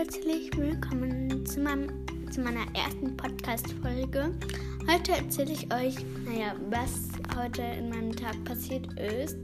herzlich 0.00 0.50
willkommen 0.56 1.44
zu, 1.44 1.60
meinem, 1.60 1.86
zu 2.30 2.40
meiner 2.40 2.64
ersten 2.72 3.14
Podcast-Folge. 3.18 4.34
Heute 4.90 5.12
erzähle 5.12 5.52
ich 5.52 5.70
euch, 5.74 5.94
naja, 6.24 6.54
was 6.70 7.08
heute 7.36 7.60
in 7.60 7.90
meinem 7.90 8.16
Tag 8.16 8.42
passiert 8.46 8.86
ist. 8.98 9.36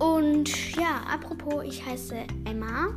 Und 0.00 0.74
ja, 0.74 1.02
apropos, 1.08 1.62
ich 1.64 1.86
heiße 1.86 2.16
Emma. 2.44 2.88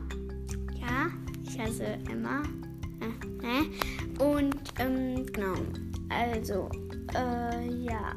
Ja, 0.81 1.11
ich 1.47 1.59
heiße 1.59 1.85
Emma. 2.09 2.41
Äh, 2.99 3.45
äh. 3.45 4.23
Und 4.23 4.55
ähm, 4.79 5.27
genau, 5.31 5.53
also, 6.09 6.67
äh, 7.13 7.67
ja, 7.85 8.15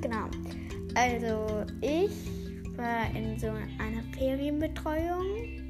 genau. 0.00 0.28
Also, 0.94 1.66
ich 1.80 2.12
war 2.76 3.10
in 3.16 3.36
so 3.36 3.48
einer 3.48 4.04
Ferienbetreuung 4.16 5.67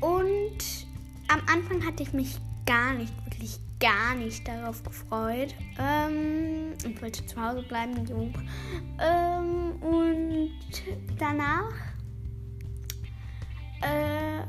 und 0.00 0.58
am 1.28 1.40
Anfang 1.52 1.84
hatte 1.84 2.02
ich 2.02 2.12
mich 2.12 2.38
gar 2.66 2.94
nicht, 2.94 3.12
wirklich 3.24 3.58
gar 3.80 4.14
nicht 4.14 4.46
darauf 4.46 4.82
gefreut. 4.82 5.54
Ähm, 5.78 6.72
ich 6.86 7.00
wollte 7.02 7.26
zu 7.26 7.40
Hause 7.40 7.62
bleiben. 7.62 8.06
So. 8.06 8.30
Ähm, 9.00 9.72
und 9.82 10.52
danach, 11.18 11.72
äh, 13.82 14.42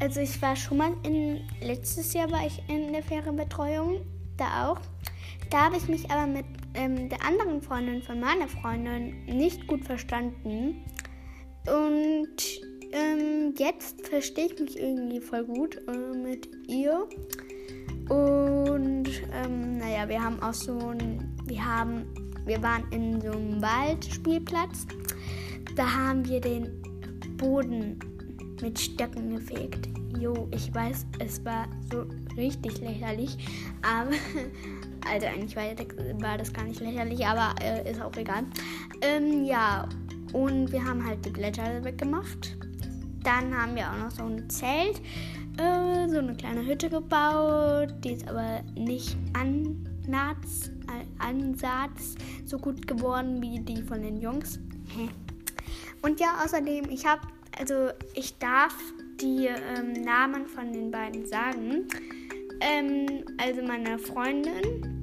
also 0.00 0.20
ich 0.20 0.40
war 0.42 0.56
schon 0.56 0.78
mal 0.78 0.92
in, 1.04 1.42
letztes 1.60 2.12
Jahr 2.12 2.30
war 2.30 2.46
ich 2.46 2.62
in 2.68 2.92
der 2.92 3.02
Ferienbetreuung, 3.02 4.00
da 4.36 4.70
auch. 4.70 4.80
Da 5.50 5.66
habe 5.66 5.76
ich 5.76 5.86
mich 5.86 6.10
aber 6.10 6.26
mit 6.26 6.46
ähm, 6.74 7.08
der 7.08 7.22
anderen 7.24 7.60
Freundin 7.60 8.02
von 8.02 8.18
meiner 8.18 8.48
Freundin 8.48 9.24
nicht 9.26 9.66
gut 9.66 9.84
verstanden. 9.84 10.84
Und 11.66 12.61
jetzt 13.58 14.06
verstehe 14.06 14.46
ich 14.46 14.58
mich 14.58 14.78
irgendwie 14.78 15.20
voll 15.20 15.44
gut 15.44 15.80
äh, 15.88 16.16
mit 16.16 16.48
ihr. 16.68 17.06
Und 18.08 19.08
ähm, 19.32 19.78
naja, 19.78 20.08
wir 20.08 20.22
haben 20.22 20.40
auch 20.42 20.54
so 20.54 20.76
ein, 20.78 21.32
wir 21.46 21.64
haben, 21.64 22.04
wir 22.44 22.62
waren 22.62 22.84
in 22.90 23.20
so 23.20 23.30
einem 23.30 23.62
Waldspielplatz. 23.62 24.86
Da 25.76 25.90
haben 25.90 26.26
wir 26.28 26.40
den 26.40 26.82
Boden 27.36 27.98
mit 28.60 28.78
Stöcken 28.78 29.36
gefegt. 29.36 29.88
Jo, 30.18 30.48
ich 30.52 30.72
weiß, 30.74 31.06
es 31.18 31.44
war 31.44 31.66
so 31.90 32.04
richtig 32.36 32.80
lächerlich, 32.80 33.38
aber 33.82 34.10
also 35.10 35.26
eigentlich 35.26 35.56
war, 35.56 35.64
war 36.20 36.38
das 36.38 36.52
gar 36.52 36.64
nicht 36.64 36.80
lächerlich, 36.80 37.26
aber 37.26 37.54
äh, 37.62 37.90
ist 37.90 38.00
auch 38.00 38.14
egal. 38.16 38.44
Ähm, 39.00 39.44
ja, 39.44 39.88
und 40.32 40.70
wir 40.70 40.84
haben 40.84 41.04
halt 41.04 41.24
die 41.24 41.30
Blätter 41.30 41.82
weggemacht. 41.82 42.56
Dann 43.24 43.56
haben 43.56 43.76
wir 43.76 43.90
auch 43.90 43.98
noch 43.98 44.10
so 44.10 44.24
ein 44.24 44.48
Zelt, 44.50 45.00
äh, 45.58 46.08
so 46.08 46.18
eine 46.18 46.34
kleine 46.34 46.66
Hütte 46.66 46.88
gebaut. 46.90 47.94
Die 48.02 48.12
ist 48.12 48.28
aber 48.28 48.62
nicht 48.74 49.16
an 49.32 49.88
Nats, 50.06 50.70
äh, 50.88 51.04
Ansatz 51.18 52.16
so 52.44 52.58
gut 52.58 52.86
geworden 52.86 53.40
wie 53.40 53.60
die 53.60 53.82
von 53.82 54.02
den 54.02 54.20
Jungs. 54.20 54.58
Und 56.02 56.20
ja, 56.20 56.42
außerdem, 56.44 56.90
ich 56.90 57.06
habe, 57.06 57.22
also 57.58 57.90
ich 58.14 58.36
darf 58.38 58.74
die 59.20 59.46
ähm, 59.46 59.92
Namen 60.02 60.46
von 60.46 60.72
den 60.72 60.90
beiden 60.90 61.24
sagen. 61.26 61.86
Ähm, 62.60 63.24
also 63.38 63.62
meine 63.62 63.98
Freundin 63.98 65.00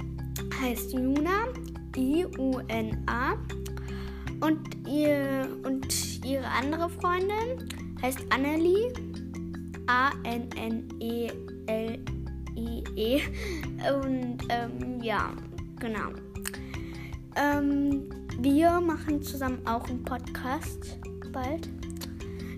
heißt 0.61 0.93
Juna, 0.93 1.47
I-U-N-A. 1.95 3.33
Und, 4.41 4.87
ihr, 4.87 5.49
und 5.63 6.25
ihre 6.25 6.47
andere 6.47 6.89
Freundin 6.89 7.67
heißt 8.01 8.19
Annelie. 8.29 8.93
A-N-N-E-L-I-E. 9.87 11.31
-E. 12.95 13.21
Und 13.93 14.37
ähm, 14.49 15.01
ja, 15.01 15.31
genau. 15.79 16.09
Ähm, 17.35 18.09
wir 18.39 18.79
machen 18.81 19.21
zusammen 19.21 19.65
auch 19.65 19.87
einen 19.89 20.03
Podcast 20.03 20.97
bald. 21.31 21.69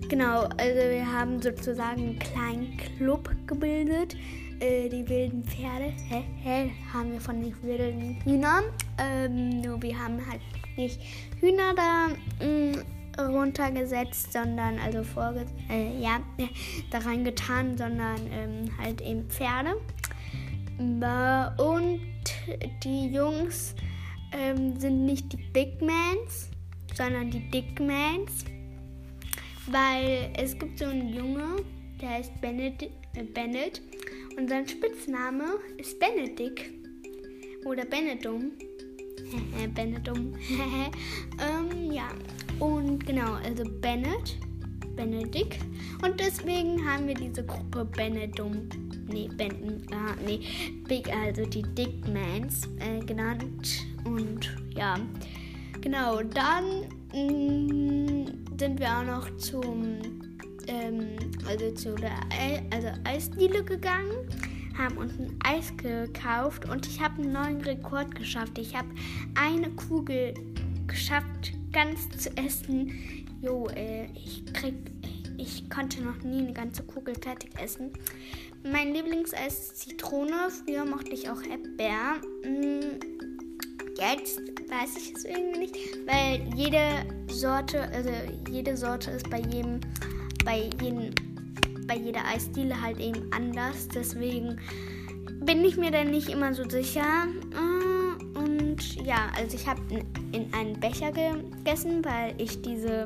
Genau, 0.08 0.42
also 0.58 0.80
wir 0.90 1.10
haben 1.10 1.40
sozusagen 1.40 2.02
einen 2.02 2.18
kleinen 2.18 2.76
Club 2.76 3.30
gebildet. 3.46 4.16
Äh, 4.60 4.88
die 4.88 5.08
wilden 5.08 5.42
Pferde, 5.42 5.92
hä, 6.08 6.22
hä, 6.42 6.70
haben 6.92 7.12
wir 7.12 7.20
von 7.20 7.40
den 7.40 7.54
wilden 7.62 8.20
Hühnern. 8.22 8.64
Ähm, 8.98 9.60
nur 9.60 9.80
wir 9.82 9.98
haben 9.98 10.18
halt 10.28 10.40
nicht 10.76 11.00
Hühner 11.40 11.74
da. 11.74 12.08
Mh, 12.44 12.76
mm, 12.76 13.01
runtergesetzt, 13.18 14.32
sondern 14.32 14.78
also 14.78 15.02
vorge 15.02 15.46
äh, 15.70 16.00
ja, 16.00 16.20
da 16.90 16.98
reingetan, 16.98 17.76
sondern 17.76 18.18
ähm, 18.30 18.78
halt 18.78 19.00
eben 19.00 19.28
Pferde. 19.28 19.76
Und 20.78 22.00
die 22.82 23.06
Jungs 23.12 23.74
ähm, 24.32 24.78
sind 24.78 25.04
nicht 25.04 25.32
die 25.32 25.36
Big 25.52 25.80
Mans, 25.80 26.48
sondern 26.94 27.30
die 27.30 27.50
Dick 27.50 27.78
Mans. 27.80 28.44
Weil 29.70 30.32
es 30.36 30.58
gibt 30.58 30.78
so 30.78 30.86
einen 30.86 31.14
Junge, 31.14 31.64
der 32.00 32.10
heißt 32.10 32.40
Bennett, 32.40 32.82
äh, 32.82 33.22
Bennett 33.22 33.80
und 34.36 34.48
sein 34.48 34.66
Spitzname 34.66 35.44
ist 35.76 35.98
Benedikt 36.00 36.64
oder 37.64 37.84
Benedum. 37.84 38.52
Benedum. 39.74 40.34
ähm, 41.38 41.92
ja, 41.92 42.08
und 42.62 43.04
genau, 43.04 43.32
also 43.44 43.64
Bennett, 43.80 44.38
Benedikt. 44.94 45.58
Und 46.04 46.20
deswegen 46.20 46.78
haben 46.88 47.08
wir 47.08 47.14
diese 47.14 47.44
Gruppe 47.44 47.84
Benedum, 47.84 48.68
nee, 49.08 49.28
Ben, 49.36 49.82
ah, 49.90 50.14
nee, 50.24 50.40
Big, 50.86 51.12
also 51.12 51.44
die 51.44 51.62
Dickmans 51.62 52.68
äh, 52.78 53.00
genannt. 53.04 53.84
Und 54.04 54.56
ja, 54.76 54.96
genau, 55.80 56.22
dann 56.22 56.82
mh, 57.12 57.32
mm, 57.32 58.26
sind 58.56 58.78
wir 58.78 58.96
auch 58.96 59.04
noch 59.04 59.36
zum, 59.38 59.98
ähm, 60.68 61.16
also 61.48 61.72
zu 61.72 61.96
der 61.96 62.14
also 62.70 62.88
Eisdiele 63.02 63.64
gegangen 63.64 64.28
haben 64.78 64.96
uns 64.96 65.12
ein 65.18 65.36
Eis 65.44 65.76
gekauft 65.76 66.66
und 66.66 66.86
ich 66.86 67.00
habe 67.00 67.20
einen 67.22 67.32
neuen 67.32 67.60
Rekord 67.60 68.14
geschafft. 68.14 68.56
Ich 68.56 68.74
habe 68.74 68.88
eine 69.34 69.68
Kugel 69.70 70.32
geschafft, 70.86 71.52
ganz 71.72 72.08
zu 72.18 72.30
essen. 72.36 72.92
Jo, 73.40 73.68
äh, 73.74 74.06
ich 74.14 74.44
krieg, 74.52 74.74
ich 75.36 75.68
konnte 75.68 76.02
noch 76.02 76.22
nie 76.22 76.38
eine 76.38 76.52
ganze 76.52 76.82
Kugel 76.84 77.14
fertig 77.14 77.50
essen. 77.60 77.90
Mein 78.62 78.94
Lieblingseis 78.94 79.58
ist 79.58 79.76
Zitrone. 79.78 80.50
Früher 80.50 80.84
mochte 80.84 81.10
ich 81.10 81.28
auch 81.28 81.42
Erdbeer. 81.42 82.20
Hm, 82.44 83.00
jetzt 83.98 84.38
weiß 84.38 84.96
ich 84.96 85.14
es 85.14 85.24
irgendwie 85.24 85.58
nicht, 85.58 85.76
weil 86.06 86.48
jede 86.54 87.04
Sorte, 87.28 87.82
also 87.92 88.10
jede 88.48 88.76
Sorte 88.76 89.10
ist 89.10 89.28
bei 89.30 89.40
jedem, 89.40 89.80
bei 90.44 90.70
jedem, 90.80 91.10
bei 91.86 91.96
jeder 91.96 92.24
Eisdiele 92.26 92.80
halt 92.80 93.00
eben 93.00 93.32
anders. 93.32 93.88
Deswegen 93.88 94.60
bin 95.40 95.64
ich 95.64 95.76
mir 95.76 95.90
dann 95.90 96.10
nicht 96.10 96.28
immer 96.28 96.54
so 96.54 96.68
sicher. 96.68 97.26
Ja, 99.04 99.30
also 99.36 99.56
ich 99.56 99.66
habe 99.66 99.80
in 100.32 100.54
einen 100.54 100.78
Becher 100.78 101.10
gegessen, 101.10 102.04
weil 102.04 102.34
ich 102.38 102.62
diese, 102.62 103.04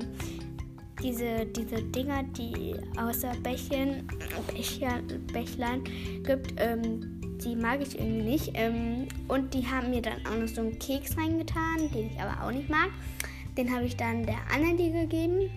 diese, 1.02 1.46
diese 1.46 1.82
Dinger, 1.82 2.22
die 2.22 2.76
außer 2.98 3.32
Bächen, 3.42 4.06
Becher, 4.52 5.00
Bächlein 5.32 5.84
gibt, 6.22 6.52
ähm, 6.58 7.20
die 7.42 7.56
mag 7.56 7.80
ich 7.80 7.98
irgendwie 7.98 8.30
nicht. 8.30 8.50
Ähm, 8.54 9.08
und 9.28 9.54
die 9.54 9.66
haben 9.66 9.90
mir 9.90 10.02
dann 10.02 10.24
auch 10.26 10.36
noch 10.36 10.48
so 10.48 10.60
einen 10.60 10.78
Keks 10.78 11.16
reingetan, 11.16 11.90
den 11.94 12.10
ich 12.10 12.20
aber 12.20 12.44
auch 12.44 12.50
nicht 12.50 12.68
mag. 12.68 12.90
Den 13.56 13.72
habe 13.74 13.86
ich 13.86 13.96
dann 13.96 14.26
der 14.26 14.38
Annelie 14.54 14.92
gegeben. 15.02 15.50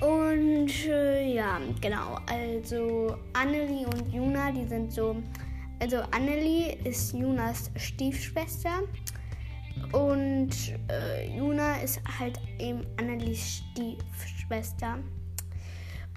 Und 0.00 0.70
äh, 0.88 1.34
ja, 1.34 1.60
genau. 1.82 2.18
Also 2.26 3.16
Annelie 3.34 3.86
und 3.86 4.12
Juna, 4.12 4.50
die 4.50 4.66
sind 4.66 4.92
so. 4.92 5.16
Also 5.78 5.98
Annelie 6.10 6.74
ist 6.84 7.12
Junas 7.12 7.70
Stiefschwester 7.76 8.80
und 9.92 10.50
äh, 10.90 11.36
Juna 11.36 11.76
ist 11.76 12.00
halt 12.18 12.38
eben 12.58 12.86
Annelies 12.98 13.62
Stiefschwester. 13.72 14.98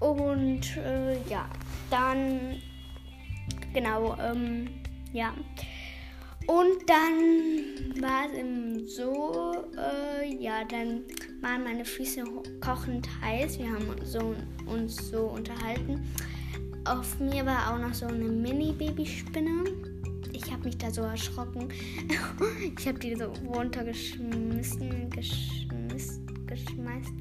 Und 0.00 0.76
äh, 0.78 1.20
ja, 1.28 1.48
dann, 1.90 2.60
genau, 3.72 4.16
ähm, 4.18 4.68
ja. 5.12 5.34
Und 6.46 6.88
dann 6.88 8.02
war 8.02 8.26
es 8.26 8.38
eben 8.38 8.88
so, 8.88 9.54
äh, 9.76 10.34
ja, 10.42 10.64
dann 10.64 11.02
waren 11.42 11.64
meine 11.64 11.84
Füße 11.84 12.24
kochend 12.60 13.08
heiß. 13.22 13.58
Wir 13.58 13.70
haben 13.70 13.94
so, 14.04 14.34
uns 14.66 15.10
so 15.10 15.26
unterhalten. 15.26 16.02
Auf 16.86 17.20
mir 17.20 17.44
war 17.44 17.74
auch 17.74 17.78
noch 17.78 17.94
so 17.94 18.06
eine 18.06 18.24
Mini-Babyspinne 18.24 19.89
habe 20.60 20.68
mich 20.68 20.78
da 20.78 20.90
so 20.90 21.00
erschrocken. 21.02 21.68
ich 22.78 22.86
habe 22.86 22.98
die 22.98 23.16
so 23.16 23.32
runtergeschmissen, 23.46 25.08
geschmiss, 25.08 26.20
geschmeißt. 26.46 27.12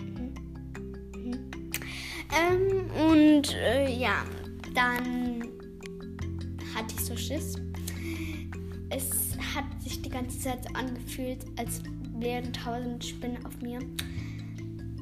Mhm. 0.00 0.34
Mhm. 1.16 1.50
Ähm, 2.34 2.90
und 3.08 3.34
Und 3.44 3.54
äh, 3.54 3.88
ja, 3.88 4.24
dann 4.74 5.42
hatte 6.74 6.94
ich 6.96 7.04
so 7.04 7.16
Schiss. 7.16 7.54
Es 8.90 9.36
hat 9.54 9.64
sich 9.80 10.02
die 10.02 10.08
ganze 10.08 10.38
Zeit 10.40 10.64
so 10.64 10.74
angefühlt, 10.74 11.44
als 11.56 11.82
wären 12.18 12.52
tausend 12.52 13.04
Spinnen 13.04 13.44
auf 13.46 13.60
mir. 13.60 13.78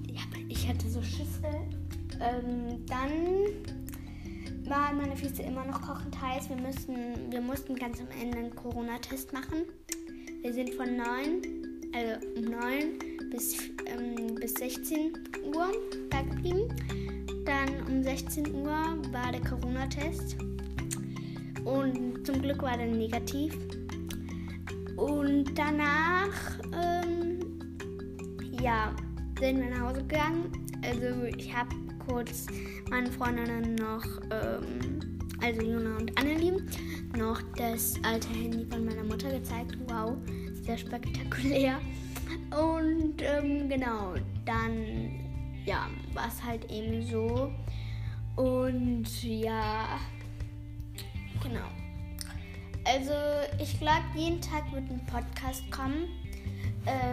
Ja, 0.06 0.22
ich 0.48 0.68
hatte 0.68 0.86
so 0.90 1.02
Schüsse. 1.02 1.48
Ähm, 2.20 2.84
dann 2.86 3.10
waren 4.72 4.96
meine 4.96 5.14
Füße 5.14 5.42
immer 5.42 5.66
noch 5.66 5.82
kochend 5.82 6.18
heiß. 6.18 6.48
Wir, 6.48 6.56
müssen, 6.56 7.30
wir 7.30 7.42
mussten 7.42 7.76
ganz 7.76 8.00
am 8.00 8.06
Ende 8.18 8.38
einen 8.38 8.56
Corona-Test 8.56 9.30
machen. 9.34 9.64
Wir 10.40 10.54
sind 10.54 10.72
von 10.74 10.96
9, 10.96 11.42
also 11.92 12.26
um 12.38 12.44
9 12.44 12.98
bis, 13.30 13.68
ähm, 13.84 14.34
bis 14.36 14.54
16 14.54 15.12
Uhr 15.54 15.66
da 16.08 16.22
geblieben. 16.22 16.74
Dann 17.44 17.68
um 17.86 18.02
16 18.02 18.54
Uhr 18.54 18.96
war 19.12 19.30
der 19.30 19.42
Corona-Test. 19.42 20.36
Und 21.66 22.26
zum 22.26 22.40
Glück 22.40 22.62
war 22.62 22.78
der 22.78 22.86
negativ. 22.86 23.54
Und 24.96 25.52
danach, 25.54 26.58
ähm, 26.82 27.60
ja, 28.58 28.96
sind 29.38 29.60
wir 29.60 29.68
nach 29.68 29.90
Hause 29.90 30.00
gegangen. 30.00 30.50
Also 30.82 31.24
ich 31.36 31.54
habe 31.54 31.81
kurz 32.06 32.46
meinen 32.90 33.10
Freundinnen 33.10 33.74
noch, 33.74 34.04
ähm, 34.30 35.18
also 35.40 35.62
Juna 35.62 35.96
und 35.96 36.18
Annelie, 36.18 36.62
noch 37.16 37.40
das 37.56 37.94
alte 38.02 38.28
Handy 38.28 38.64
von 38.66 38.84
meiner 38.84 39.04
Mutter 39.04 39.30
gezeigt. 39.30 39.76
Wow, 39.88 40.16
sehr 40.62 40.78
spektakulär. 40.78 41.78
Und 42.50 43.22
ähm, 43.22 43.68
genau, 43.68 44.14
dann 44.44 45.20
ja, 45.64 45.88
war 46.14 46.28
es 46.28 46.42
halt 46.42 46.70
eben 46.70 47.02
so. 47.02 47.50
Und 48.36 49.22
ja, 49.22 49.98
genau. 51.42 51.68
Also 52.84 53.12
ich 53.60 53.78
glaube, 53.78 54.02
jeden 54.16 54.40
Tag 54.40 54.72
wird 54.72 54.90
ein 54.90 55.00
Podcast 55.06 55.70
kommen. 55.70 56.08
Äh, 56.84 57.11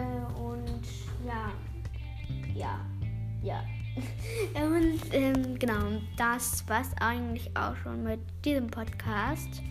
ähm, 5.12 5.58
genau, 5.58 6.00
das 6.16 6.64
war's 6.68 6.90
eigentlich 7.00 7.50
auch 7.56 7.76
schon 7.76 8.02
mit 8.02 8.20
diesem 8.44 8.68
Podcast. 8.68 9.62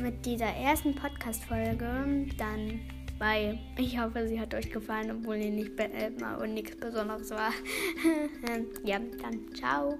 Mit 0.00 0.26
dieser 0.26 0.46
ersten 0.46 0.94
Podcast-Folge. 0.94 2.26
Dann 2.36 2.80
weil 3.18 3.58
ich 3.78 3.98
hoffe, 3.98 4.26
sie 4.26 4.40
hat 4.40 4.54
euch 4.54 4.70
gefallen, 4.70 5.10
obwohl 5.10 5.36
ihr 5.36 5.50
nicht 5.50 5.78
äh, 5.78 6.10
und 6.40 6.54
nichts 6.54 6.76
Besonderes 6.76 7.30
war. 7.30 7.52
ja, 8.84 8.98
dann 9.22 9.54
ciao. 9.54 9.98